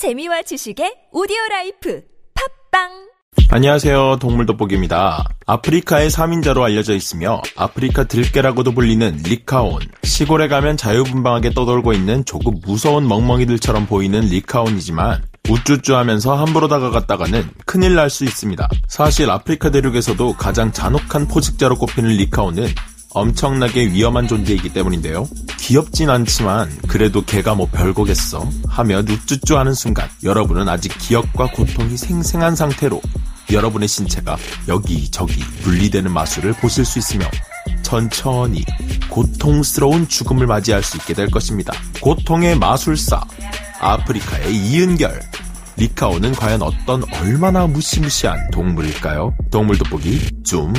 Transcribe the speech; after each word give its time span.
재미와 0.00 0.40
지식의 0.40 1.08
오디오 1.12 1.36
라이프 1.50 2.00
팟빵 2.72 2.88
안녕하세요. 3.50 4.16
동물 4.18 4.46
돋보기입니다. 4.46 5.22
아프리카의 5.44 6.08
3인자로 6.08 6.62
알려져 6.62 6.94
있으며 6.94 7.42
아프리카 7.54 8.04
들개라고도 8.04 8.72
불리는 8.72 9.18
리카온. 9.24 9.80
시골에 10.02 10.48
가면 10.48 10.78
자유분방하게 10.78 11.50
떠돌고 11.50 11.92
있는 11.92 12.24
조금 12.24 12.54
무서운 12.64 13.06
멍멍이들처럼 13.08 13.84
보이는 13.84 14.20
리카온이지만 14.20 15.22
우쭈쭈 15.50 15.94
하면서 15.94 16.34
함부로 16.34 16.66
다가갔다가는 16.68 17.50
큰일 17.66 17.94
날 17.94 18.08
수 18.08 18.24
있습니다. 18.24 18.68
사실 18.88 19.28
아프리카 19.28 19.70
대륙에서도 19.70 20.32
가장 20.34 20.72
잔혹한 20.72 21.28
포식자로 21.28 21.76
꼽히는 21.76 22.08
리카온은 22.16 22.68
엄청나게 23.12 23.88
위험한 23.88 24.28
존재이기 24.28 24.72
때문인데요. 24.72 25.28
귀엽진 25.58 26.10
않지만 26.10 26.70
그래도 26.88 27.24
걔가 27.24 27.54
뭐 27.54 27.68
별거겠어 27.70 28.48
하며 28.68 29.02
누쭈쭈 29.02 29.58
하는 29.58 29.74
순간 29.74 30.08
여러분은 30.22 30.68
아직 30.68 30.96
기억과 30.98 31.50
고통이 31.52 31.96
생생한 31.96 32.56
상태로 32.56 33.00
여러분의 33.52 33.88
신체가 33.88 34.36
여기저기 34.68 35.40
분리되는 35.62 36.12
마술을 36.12 36.52
보실 36.54 36.84
수 36.84 36.98
있으며 36.98 37.26
천천히 37.82 38.64
고통스러운 39.08 40.06
죽음을 40.06 40.46
맞이할 40.46 40.82
수 40.82 40.96
있게 40.96 41.14
될 41.14 41.30
것입니다. 41.30 41.72
고통의 42.00 42.56
마술사 42.58 43.20
아프리카의 43.80 44.54
이은결 44.54 45.20
리카오는 45.76 46.32
과연 46.32 46.62
어떤 46.62 47.02
얼마나 47.14 47.66
무시무시한 47.66 48.50
동물일까요? 48.50 49.34
동물 49.50 49.78
돋보기 49.78 50.42
줌 50.44 50.74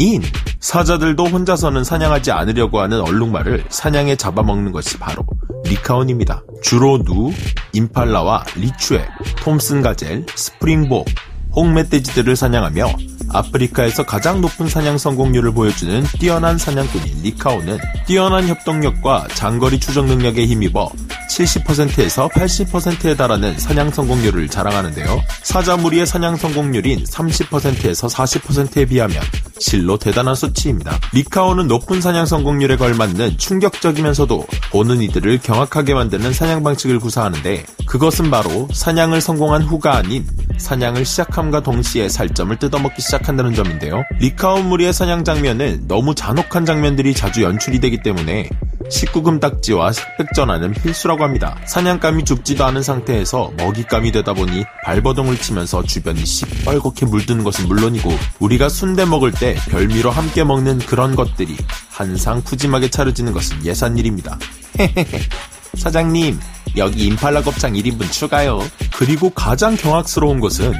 인. 0.00 0.22
사자들도 0.60 1.26
혼자서는 1.26 1.84
사냥하지 1.84 2.30
않으려고 2.30 2.80
하는 2.80 3.02
얼룩말을 3.02 3.64
사냥에 3.68 4.16
잡아먹는 4.16 4.72
것이 4.72 4.96
바로 4.96 5.26
리카온입니다. 5.66 6.42
주로 6.62 7.02
누, 7.04 7.30
임팔라와 7.74 8.44
리추에, 8.56 9.06
톰슨 9.42 9.82
가젤, 9.82 10.24
스프링복, 10.34 11.06
홍멧돼지들을 11.54 12.34
사냥하며 12.34 12.94
아프리카에서 13.28 14.06
가장 14.06 14.40
높은 14.40 14.68
사냥 14.68 14.96
성공률을 14.96 15.52
보여주는 15.52 16.02
뛰어난 16.18 16.56
사냥꾼인 16.56 17.22
리카오는 17.22 17.78
뛰어난 18.06 18.48
협동력과 18.48 19.28
장거리 19.34 19.78
추적 19.78 20.06
능력에 20.06 20.46
힘입어 20.46 20.90
70%에서 21.30 22.28
80%에 22.28 23.16
달하는 23.16 23.58
사냥 23.58 23.90
성공률을 23.90 24.48
자랑하는데요. 24.48 25.22
사자 25.42 25.76
무리의 25.76 26.06
사냥 26.06 26.36
성공률인 26.36 27.04
30%에서 27.04 28.08
40%에 28.08 28.86
비하면 28.86 29.20
실로 29.60 29.98
대단한 29.98 30.34
수치입니다. 30.34 30.98
리카오는 31.12 31.68
높은 31.68 32.00
사냥 32.00 32.26
성공률에 32.26 32.76
걸맞는 32.76 33.38
충격적이면서도 33.38 34.46
보는 34.72 35.02
이들을 35.02 35.38
경악하게 35.38 35.94
만드는 35.94 36.32
사냥 36.32 36.62
방식을 36.62 36.98
구사하는데 36.98 37.64
그것은 37.86 38.30
바로 38.30 38.66
사냥을 38.72 39.20
성공한 39.20 39.62
후가 39.62 39.96
아닌 39.96 40.26
사냥을 40.56 41.04
시작함과 41.04 41.62
동시에 41.62 42.08
살점을 42.08 42.58
뜯어먹기 42.58 43.00
시작한다는 43.02 43.54
점인데요. 43.54 44.02
리카온 44.18 44.68
무리의 44.68 44.92
사냥 44.92 45.24
장면은 45.24 45.86
너무 45.86 46.14
잔혹한 46.14 46.64
장면들이 46.64 47.14
자주 47.14 47.42
연출이 47.42 47.80
되기 47.80 48.02
때문에 48.02 48.48
19금 48.90 49.40
딱지와 49.40 49.92
색백전화는 49.92 50.74
필수라고 50.74 51.24
합니다. 51.24 51.56
사냥감이 51.66 52.24
죽지도 52.24 52.64
않은 52.66 52.82
상태에서 52.82 53.52
먹잇감이 53.56 54.12
되다 54.12 54.34
보니 54.34 54.64
발버둥을 54.84 55.38
치면서 55.38 55.82
주변이 55.82 56.22
시뻘겋게 56.22 57.08
물드는 57.08 57.44
것은 57.44 57.66
물론이고 57.68 58.10
우리가 58.40 58.68
순대 58.68 59.04
먹을 59.04 59.32
때 59.32 59.56
별미로 59.70 60.10
함께 60.10 60.44
먹는 60.44 60.80
그런 60.80 61.14
것들이 61.14 61.56
한상 61.88 62.42
푸짐하게 62.42 62.90
차려지는 62.90 63.32
것은 63.32 63.64
예산일입니다. 63.64 64.38
사장님, 65.78 66.38
여기 66.76 67.06
임팔라 67.06 67.42
곱창 67.42 67.72
1인분 67.74 68.10
추가요. 68.10 68.60
그리고 68.96 69.30
가장 69.30 69.76
경악스러운 69.76 70.40
것은 70.40 70.72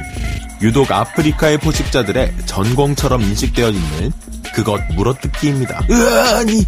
유독 0.61 0.91
아프리카의 0.91 1.57
포식자들의 1.59 2.33
전공처럼 2.45 3.21
인식되어 3.21 3.69
있는 3.69 4.11
그것 4.53 4.81
물어뜯기입니다. 4.95 5.81
으아니, 5.89 6.65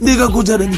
내가 0.00 0.28
고자라니, 0.28 0.76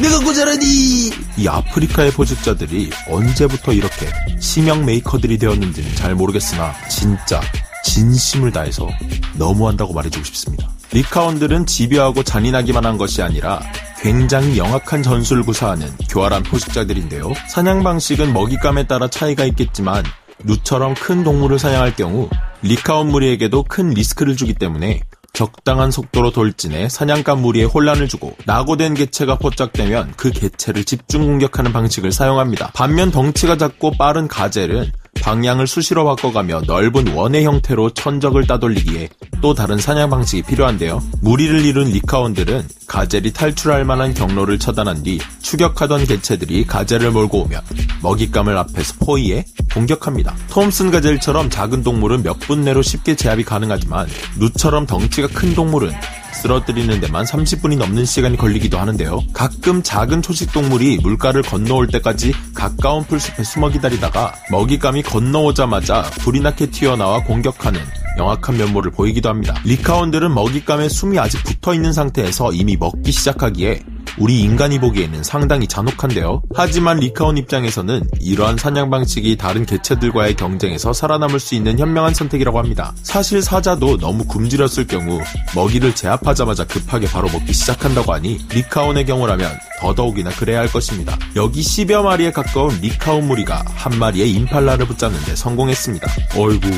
내가 0.00 0.18
고자라니! 0.20 1.10
이 1.36 1.48
아프리카의 1.48 2.12
포식자들이 2.12 2.90
언제부터 3.08 3.72
이렇게 3.72 4.06
심영 4.40 4.86
메이커들이 4.86 5.38
되었는지는 5.38 5.94
잘 5.94 6.14
모르겠으나 6.14 6.74
진짜 6.88 7.40
진심을 7.84 8.52
다해서 8.52 8.88
너무한다고 9.34 9.92
말해주고 9.92 10.24
싶습니다. 10.24 10.68
리카온들은 10.92 11.66
집요하고 11.66 12.22
잔인하기만 12.22 12.86
한 12.86 12.96
것이 12.96 13.22
아니라 13.22 13.60
굉장히 14.00 14.56
영악한 14.56 15.02
전술을 15.02 15.42
구사하는 15.42 15.88
교활한 16.08 16.42
포식자들인데요. 16.42 17.32
사냥 17.48 17.82
방식은 17.82 18.32
먹잇감에 18.32 18.86
따라 18.86 19.08
차이가 19.08 19.44
있겠지만 19.44 20.04
누처럼 20.44 20.94
큰 20.94 21.24
동물을 21.24 21.58
사냥할 21.58 21.96
경우 21.96 22.28
리카온 22.62 23.08
무리에게도 23.08 23.64
큰 23.64 23.90
리스크를 23.90 24.36
주기 24.36 24.54
때문에 24.54 25.00
적당한 25.36 25.90
속도로 25.90 26.30
돌진해 26.30 26.88
사냥감 26.88 27.42
무리에 27.42 27.64
혼란을 27.64 28.08
주고 28.08 28.34
낙오된 28.46 28.94
개체가 28.94 29.36
포착되면 29.36 30.14
그 30.16 30.30
개체를 30.30 30.84
집중 30.84 31.26
공격하는 31.26 31.74
방식을 31.74 32.10
사용합니다. 32.10 32.70
반면 32.72 33.10
덩치가 33.10 33.58
작고 33.58 33.98
빠른 33.98 34.28
가젤은 34.28 34.92
방향을 35.20 35.66
수시로 35.66 36.04
바꿔가며 36.04 36.62
넓은 36.66 37.08
원의 37.08 37.44
형태로 37.44 37.90
천적을 37.90 38.46
따돌리기에 38.46 39.08
또 39.42 39.54
다른 39.54 39.78
사냥 39.78 40.08
방식이 40.08 40.42
필요한데요. 40.42 41.02
무리를 41.20 41.64
이룬 41.64 41.88
리카온들은 41.88 42.66
가젤이 42.86 43.32
탈출할 43.32 43.84
만한 43.84 44.14
경로를 44.14 44.58
처단한 44.58 45.02
뒤 45.02 45.18
추격하던 45.42 46.06
개체들이 46.06 46.66
가젤을 46.66 47.10
몰고 47.10 47.42
오면 47.42 47.60
먹잇감을 48.02 48.56
앞에서 48.56 48.94
포위해 49.00 49.44
공격합니다. 49.76 50.34
톰슨 50.48 50.90
가젤처럼 50.90 51.50
작은 51.50 51.82
동물은 51.82 52.22
몇 52.22 52.36
분 52.46 52.62
내로 52.64 52.80
쉽게 52.80 53.16
제압이 53.16 53.42
가능하지만 53.42 54.06
누처럼 54.38 54.86
덩치가 54.86 55.26
큰 55.28 55.52
동물은 55.54 55.90
쓰러뜨리는 56.34 57.00
데만 57.00 57.24
30분이 57.24 57.76
넘는 57.76 58.04
시간이 58.04 58.36
걸리기도 58.36 58.78
하는데요. 58.78 59.20
가끔 59.32 59.82
작은 59.82 60.22
초식 60.22 60.52
동물이 60.52 60.98
물가를 61.02 61.42
건너올 61.42 61.88
때까지 61.88 62.32
가까운 62.54 63.02
풀숲에 63.04 63.42
숨어 63.42 63.70
기다리다가 63.70 64.32
먹잇감이 64.52 65.02
건너오자마자 65.02 66.02
불이 66.20 66.40
나게 66.40 66.66
튀어나와 66.70 67.24
공격하는 67.24 67.80
영악한 68.18 68.58
면모를 68.58 68.92
보이기도 68.92 69.28
합니다. 69.28 69.54
리카온들은 69.64 70.32
먹잇감에 70.32 70.88
숨이 70.88 71.18
아직 71.18 71.42
붙어 71.42 71.74
있는 71.74 71.92
상태에서 71.92 72.52
이미 72.52 72.76
먹기 72.76 73.10
시작하기에 73.10 73.80
우리 74.18 74.40
인간이 74.40 74.78
보기에는 74.78 75.22
상당히 75.22 75.66
잔혹한데요. 75.66 76.42
하지만 76.54 76.98
리카온 76.98 77.36
입장에서는 77.36 78.08
이러한 78.20 78.56
사냥 78.56 78.88
방식이 78.90 79.36
다른 79.36 79.66
개체들과의 79.66 80.36
경쟁에서 80.36 80.92
살아남을 80.92 81.38
수 81.38 81.54
있는 81.54 81.78
현명한 81.78 82.14
선택이라고 82.14 82.58
합니다. 82.58 82.94
사실 83.02 83.42
사자도 83.42 83.98
너무 83.98 84.24
굶주렸을 84.24 84.86
경우 84.86 85.20
먹이를 85.54 85.94
제압하자마자 85.94 86.64
급하게 86.66 87.06
바로 87.08 87.28
먹기 87.28 87.52
시작한다고 87.52 88.12
하니 88.14 88.38
리카온의 88.50 89.04
경우라면 89.04 89.50
더더욱이나 89.80 90.30
그래야 90.30 90.60
할 90.60 90.72
것입니다. 90.72 91.18
여기 91.36 91.60
10여 91.60 92.02
마리에 92.02 92.32
가까운 92.32 92.74
리카온 92.80 93.26
무리가 93.26 93.64
한 93.74 93.98
마리의 93.98 94.30
임팔라를 94.32 94.86
붙잡는데 94.86 95.36
성공했습니다. 95.36 96.08
어이구... 96.36 96.70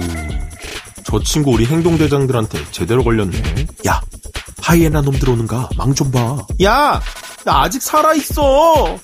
저 1.04 1.22
친구 1.22 1.52
우리 1.52 1.64
행동대장들한테 1.64 2.58
제대로 2.70 3.02
걸렸네. 3.02 3.40
야, 3.86 4.02
하이에나 4.60 5.00
놈 5.00 5.18
들어오는가? 5.18 5.70
망 5.78 5.94
좀 5.94 6.10
봐. 6.10 6.36
야, 6.62 7.00
나 7.48 7.62
아직 7.62 7.80
살아있어. 7.80 8.98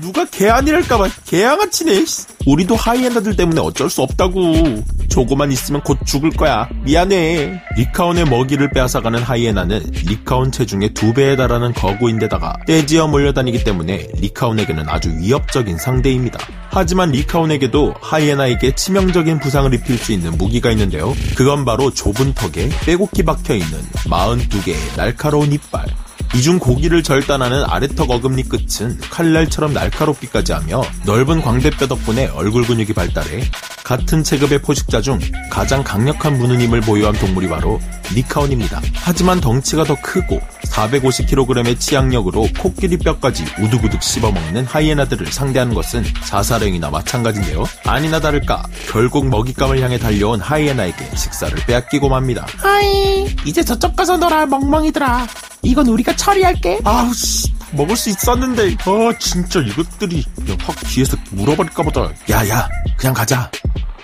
누가 0.00 0.24
개아니랄까봐 0.24 1.08
개양아치네. 1.24 2.04
우리도 2.44 2.74
하이에나들 2.74 3.36
때문에 3.36 3.60
어쩔 3.60 3.88
수 3.88 4.02
없다고. 4.02 4.82
조금만 5.08 5.52
있으면 5.52 5.80
곧 5.82 5.96
죽을 6.04 6.30
거야. 6.30 6.68
미안해. 6.82 7.62
리카온의 7.76 8.24
먹이를 8.24 8.70
빼앗아가는 8.70 9.22
하이에나는 9.22 9.88
리카온 10.04 10.50
체중의 10.50 10.94
두 10.94 11.14
배에 11.14 11.36
달하는 11.36 11.72
거구인데다가 11.74 12.56
떼지어 12.66 13.06
몰려다니기 13.06 13.62
때문에 13.62 14.08
리카온에게는 14.14 14.88
아주 14.88 15.16
위협적인 15.16 15.78
상대입니다. 15.78 16.40
하지만 16.70 17.12
리카온에게도 17.12 17.94
하이에나에게 18.00 18.74
치명적인 18.74 19.38
부상을 19.38 19.72
입힐 19.72 19.96
수 19.96 20.10
있는 20.10 20.36
무기가 20.36 20.72
있는데요. 20.72 21.14
그건 21.36 21.64
바로 21.64 21.92
좁은 21.92 22.34
턱에 22.34 22.68
빼곡히 22.84 23.22
박혀있는 23.22 23.80
42개의 24.08 24.96
날카로운 24.96 25.52
이빨. 25.52 25.86
이중 26.34 26.58
고기를 26.58 27.02
절단하는 27.02 27.64
아래턱 27.64 28.10
어금니 28.10 28.48
끝은 28.48 28.98
칼날처럼 29.10 29.72
날카롭기까지 29.72 30.52
하며 30.52 30.82
넓은 31.04 31.40
광대뼈 31.40 31.86
덕분에 31.86 32.26
얼굴 32.28 32.66
근육이 32.66 32.92
발달해 32.92 33.42
같은 33.84 34.24
체급의 34.24 34.62
포식자 34.62 35.00
중 35.00 35.18
가장 35.48 35.84
강력한 35.84 36.36
무는 36.38 36.60
힘을 36.60 36.80
보유한 36.80 37.14
동물이 37.14 37.48
바로 37.48 37.80
리카온입니다. 38.14 38.80
하지만 38.94 39.40
덩치가 39.40 39.84
더 39.84 39.94
크고 40.00 40.40
450kg의 40.64 41.78
치악력으로 41.78 42.48
코끼리 42.58 42.98
뼈까지 42.98 43.44
우두구둑 43.60 44.02
씹어먹는 44.02 44.64
하이에나들을 44.66 45.28
상대하는 45.28 45.72
것은 45.74 46.04
자살행위나 46.24 46.90
마찬가지인데요. 46.90 47.64
아니나 47.84 48.20
다를까 48.20 48.64
결국 48.90 49.28
먹잇감을 49.28 49.80
향해 49.80 49.98
달려온 49.98 50.40
하이에나에게 50.40 51.16
식사를 51.16 51.56
빼앗기고 51.66 52.08
맙니다. 52.08 52.44
Hi, 52.56 53.26
이제 53.44 53.62
저쪽 53.62 53.94
가서 53.94 54.16
놀아, 54.16 54.46
멍멍이들아. 54.46 55.26
이건 55.66 55.86
우리가 55.88 56.14
처리할게. 56.16 56.80
아우 56.84 57.12
씨 57.12 57.52
먹을 57.72 57.96
수 57.96 58.08
있었는데 58.10 58.76
아 58.84 59.18
진짜 59.18 59.60
이것들이 59.60 60.24
그냥 60.36 60.56
확 60.62 60.76
뒤에서 60.86 61.16
물어버릴까 61.32 61.82
보다 61.82 62.10
야야 62.30 62.68
그냥 62.96 63.12
가자 63.12 63.50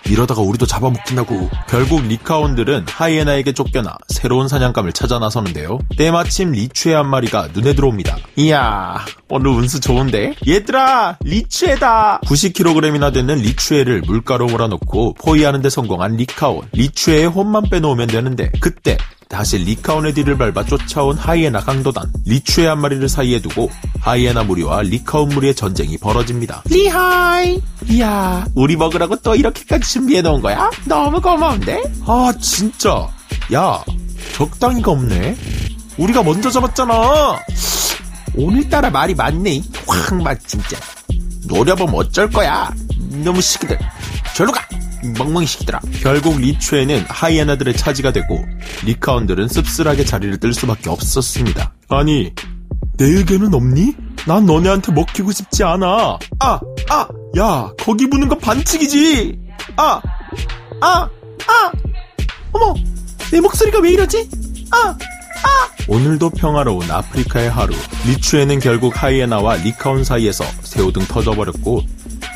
이러다가 0.07 0.41
우리도 0.41 0.67
잡아먹힌다고. 0.67 1.49
결국 1.69 2.03
리카온들은 2.03 2.87
하이에나에게 2.89 3.53
쫓겨나 3.53 3.97
새로운 4.09 4.49
사냥감을 4.49 4.93
찾아 4.93 5.19
나서는데요. 5.19 5.79
때마침 5.97 6.51
리추에 6.53 6.95
한 6.95 7.09
마리가 7.09 7.49
눈에 7.55 7.75
들어옵니다. 7.75 8.17
이야, 8.37 9.05
오늘 9.29 9.53
운수 9.53 9.79
좋은데? 9.81 10.35
얘들아, 10.47 11.19
리추에다! 11.23 12.21
90kg이나 12.27 13.13
되는 13.13 13.37
리추에를 13.37 14.03
물가로 14.03 14.47
몰아넣고 14.47 15.15
포위하는 15.15 15.63
데 15.63 15.71
성공한 15.71 16.17
리카온. 16.17 16.63
리추에의 16.73 17.27
혼만 17.27 17.71
빼놓으면 17.71 18.09
되는데 18.09 18.51
그때 18.61 18.99
다시 19.33 19.57
리카온의 19.57 20.13
뒤를 20.13 20.37
밟아 20.37 20.63
쫓아온 20.67 21.17
하이에나 21.17 21.61
강도단. 21.61 22.13
리추에 22.27 22.67
한 22.67 22.81
마리를 22.83 23.09
사이에 23.09 23.41
두고 23.41 23.71
하이에나 23.99 24.43
무리와 24.43 24.83
리카온 24.83 25.31
무리의 25.31 25.55
전쟁이 25.55 25.97
벌어집니다. 25.97 26.63
Re-hi! 26.67 27.63
이야, 27.89 28.47
우리 28.55 28.77
먹으라고 28.77 29.17
또 29.17 29.35
이렇게까지 29.35 29.91
준비해 29.91 30.21
놓은 30.21 30.43
거야? 30.43 30.71
너무 30.85 31.19
고마운데? 31.19 31.83
아, 32.07 32.31
진짜. 32.43 33.09
야, 33.55 33.83
적당히가 34.35 34.91
없네. 34.91 35.35
우리가 35.97 36.23
먼저 36.23 36.51
잡았잖아. 36.51 37.39
오늘따라 38.37 38.91
말이 38.91 39.15
많네. 39.15 39.63
확 39.87 40.27
마 40.27 40.47
진짜. 40.47 40.77
노려보면 41.47 41.95
어쩔 41.95 42.29
거야. 42.29 42.71
놈의 43.25 43.41
시키들. 43.41 43.79
절로 44.37 44.53
가! 44.53 44.61
멍멍이 45.19 45.47
시키더라. 45.47 45.81
결국 46.01 46.41
리추에는 46.41 47.05
하이에나들의 47.09 47.77
차지가 47.77 48.13
되고 48.13 48.45
리카온들은 48.85 49.49
씁쓸하게 49.49 50.05
자리를 50.05 50.39
뜰 50.39 50.55
수밖에 50.55 50.91
없었습니다. 50.91 51.73
아니 51.89 52.33
내 52.99 53.07
의견은 53.07 53.53
없니? 53.55 53.95
난 54.27 54.47
너네한테 54.47 54.93
먹히고 54.93 55.33
싶지 55.33 55.65
않아. 55.65 56.19
아, 56.39 56.61
아, 56.91 57.09
야, 57.39 57.73
거기 57.81 58.09
부는 58.09 58.29
거 58.29 58.39
반칙이지. 58.39 59.39
아, 59.77 60.01
아, 60.81 61.09
아, 61.49 61.73
어머, 62.53 62.75
내 63.33 63.41
목소리가 63.41 63.81
왜 63.81 63.93
이러지? 63.93 64.29
아, 64.71 64.77
아. 64.87 64.97
오늘도 65.89 66.31
평화로운 66.31 66.89
아프리카의 66.91 67.51
하루. 67.51 67.75
리추에는 68.07 68.61
결국 68.61 69.03
하이에나와 69.03 69.57
리카온 69.57 70.05
사이에서 70.05 70.45
새우등 70.63 71.07
터져버렸고 71.07 71.83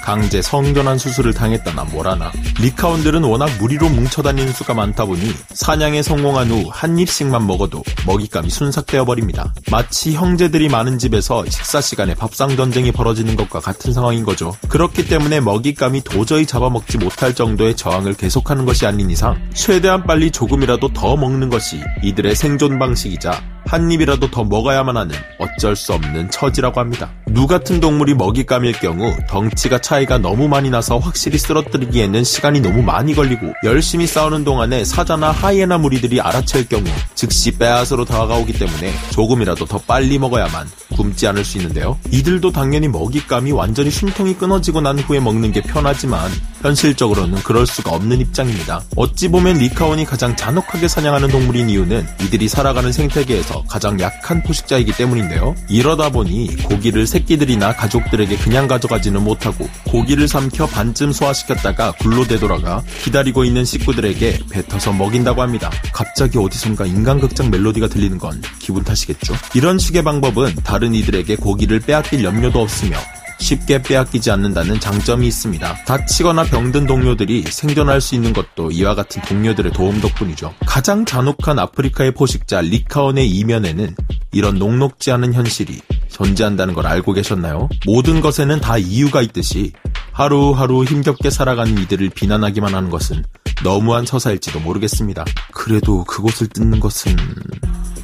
강제 0.07 0.41
성전환 0.41 0.99
수술을 0.99 1.35
당했다나 1.35 1.83
뭐라나. 1.87 2.31
리카온들은 2.61 3.25
워낙 3.25 3.51
무리로 3.59 3.89
뭉쳐다니는 3.89 4.53
수가 4.53 4.73
많다 4.73 5.05
보니 5.05 5.35
사냥에 5.53 6.01
성공한 6.03 6.49
후 6.49 6.71
한 6.71 6.97
입씩만 6.99 7.45
먹어도 7.45 7.83
먹잇감이 8.07 8.49
순삭되어 8.49 9.05
버립니다. 9.05 9.53
마치 9.73 10.13
형제들이 10.13 10.69
많은 10.69 10.99
집에서 10.99 11.45
식사 11.47 11.81
시간에 11.81 12.15
밥상 12.15 12.55
전쟁이 12.55 12.93
벌어지는 12.93 13.35
것과 13.35 13.59
같은 13.59 13.93
상황인 13.93 14.25
거죠. 14.25 14.55
그렇기 14.69 15.09
때문에 15.09 15.41
먹잇감이 15.41 16.03
도저히 16.05 16.47
잡아먹지 16.47 16.99
못할 16.99 17.35
정도의 17.35 17.75
저항을 17.75 18.15
계속하는 18.15 18.65
것이 18.65 18.87
아닌 18.87 19.11
이상 19.11 19.37
최대한 19.55 20.05
빨리 20.05 20.31
조금이라도 20.31 20.93
더 20.93 21.17
먹는 21.17 21.51
것이 21.51 21.81
이들의 22.05 22.37
생존 22.37 22.79
방식이자 22.79 23.43
한 23.67 23.91
입이라도 23.91 24.31
더 24.31 24.45
먹어야만 24.45 24.97
하는 24.97 25.17
어쩔 25.41 25.75
수 25.75 25.93
없는 25.95 26.31
처지라고 26.31 26.79
합니다. 26.79 27.11
누 27.37 27.47
같은 27.47 27.81
동물이 27.81 28.15
먹잇감일 28.15 28.73
경우 28.81 29.15
덩치가 29.29 29.79
차이가 29.79 30.17
너무 30.17 30.49
많이 30.49 30.71
나서 30.71 30.97
확실히 30.97 31.37
쓰러뜨리기에는 31.37 32.25
시간이 32.25 32.61
너무 32.61 32.81
많이 32.81 33.15
걸리고 33.15 33.53
열심히 33.63 34.07
싸우는 34.07 34.43
동안에 34.43 34.87
사자나 34.87 35.33
하이에나 35.33 35.77
무리들이 35.77 36.19
알아챌 36.19 36.65
경우 36.65 36.85
즉시 37.15 37.59
빼앗으로 37.59 38.07
다가오기 38.07 38.55
때문에 38.55 38.91
조금이라도 39.11 39.67
더 39.67 39.77
빨리 39.87 40.19
먹어야만 40.19 40.67
굶지 40.97 41.27
않을 41.27 41.45
수 41.45 41.59
있는데요. 41.59 41.99
이들도 42.11 42.53
당연히 42.53 42.89
먹잇감이 42.89 43.53
완전히 43.53 43.91
숨통이 43.91 44.35
끊어지고 44.39 44.81
난 44.81 44.99
후에 44.99 45.21
먹는 45.21 45.53
게 45.53 45.61
편하지만 45.61 46.31
현실적으로는 46.63 47.43
그럴 47.43 47.67
수가 47.67 47.91
없는 47.91 48.19
입장입니다. 48.21 48.83
어찌 48.97 49.29
보면 49.29 49.59
리카온이 49.59 50.07
가장 50.07 50.35
잔혹하게 50.37 50.89
사냥하는 50.89 51.29
동물인 51.29 51.69
이유는 51.69 52.07
이들이 52.23 52.49
살아가는 52.49 52.91
생태계에서 52.91 53.65
가장 53.69 54.01
약한 54.01 54.43
포식자이기 54.43 54.93
때문인데요. 54.93 55.55
이러다 55.69 56.09
보니 56.09 56.57
고기를 56.65 57.07
새끼들이나 57.27 57.75
가족들에게 57.75 58.37
그냥 58.39 58.67
가져가지는 58.67 59.23
못하고 59.23 59.69
고기를 59.89 60.29
삼켜 60.29 60.67
반쯤 60.67 61.13
소화시켰다가 61.13 61.93
굴로 61.93 62.27
되돌아가 62.27 62.83
기다리고 63.03 63.45
있는 63.45 63.65
식구들에게 63.65 64.39
뱉어서 64.51 64.93
먹인다고 64.93 65.43
합니다. 65.43 65.71
갑자기 65.93 66.39
어디선가 66.39 66.87
인간극장 66.87 67.51
멜로디가 67.51 67.89
들리는 67.89 68.19
건 68.19 68.41
기분 68.59 68.85
탓이겠죠. 68.85 69.35
이런 69.55 69.79
식의 69.79 70.03
방법은 70.05 70.57
다른 70.65 70.95
이들에게 70.95 71.37
고기를 71.37 71.81
빼앗길 71.81 72.25
염려도 72.25 72.61
없으며 72.61 72.97
쉽게 73.39 73.83
빼앗기지 73.83 74.31
않는다는 74.31 74.81
장점이 74.81 75.27
있습니다. 75.27 75.85
다치거나 75.85 76.45
병든 76.45 76.87
동료들이 76.87 77.43
생존할 77.43 78.01
수 78.01 78.15
있는 78.15 78.33
것도 78.33 78.71
이와 78.71 78.95
같은 78.95 79.21
동료들의 79.23 79.73
도움 79.73 80.01
덕분이죠. 80.01 80.55
가장 80.65 81.05
잔혹한 81.05 81.59
아프리카의 81.59 82.15
포식자 82.15 82.63
리카온의 82.63 83.29
이면에는 83.29 83.95
이런 84.33 84.59
녹록지 84.59 85.11
않은 85.13 85.35
현실이 85.35 85.81
존재한다는 86.09 86.75
걸 86.75 86.87
알고 86.87 87.13
계셨나요? 87.13 87.69
모든 87.85 88.21
것에는 88.21 88.61
다 88.61 88.79
이유가 88.79 89.23
있듯이 89.23 89.73
하루하루 90.13 90.85
힘겹게 90.85 91.31
살아가는 91.31 91.77
이들을 91.79 92.11
비난하기만 92.11 92.75
하는 92.75 92.91
것은 92.91 93.25
너무한 93.63 94.05
처사일지도 94.05 94.61
모르겠습니다. 94.61 95.25
그래도 95.53 96.05
그곳을 96.05 96.47
뜯는 96.49 96.81
것은... 96.81 97.17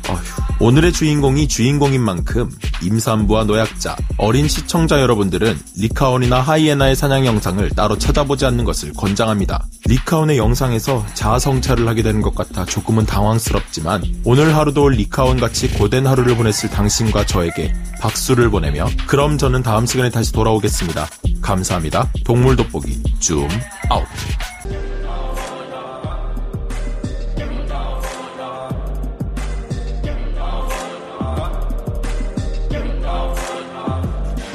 어휴. 0.09 0.67
오늘의 0.67 0.93
주인공이 0.93 1.49
주인공인 1.49 2.03
만큼 2.03 2.51
임산부와 2.83 3.45
노약자, 3.45 3.97
어린 4.17 4.49
시청자 4.49 5.01
여러분들은 5.01 5.59
리카온이나 5.77 6.41
하이에나의 6.41 6.97
사냥 6.97 7.25
영상을 7.25 7.69
따로 7.71 7.97
찾아보지 7.99 8.45
않는 8.47 8.65
것을 8.65 8.93
권장합니다. 8.93 9.67
리카온의 9.87 10.39
영상에서 10.39 11.05
자아성찰을 11.15 11.87
하게 11.87 12.03
되는 12.03 12.21
것 12.21 12.35
같아 12.35 12.65
조금은 12.65 13.07
당황스럽지만 13.07 14.03
오늘 14.25 14.55
하루도 14.57 14.89
리카온 14.89 15.41
같이 15.41 15.69
고된 15.69 16.07
하루를 16.07 16.37
보냈을 16.37 16.71
당신과 16.71 17.27
저에게 17.27 17.73
박수를 18.01 18.51
보내며 18.51 18.87
그럼 19.07 19.39
저는 19.39 19.63
다음 19.63 19.87
시간에 19.87 20.11
다시 20.11 20.33
돌아오겠습니다. 20.33 21.09
감사합니다. 21.41 22.09
동물 22.25 22.57
돋보기 22.57 23.03
줌 23.19 23.49
아웃. 23.89 24.07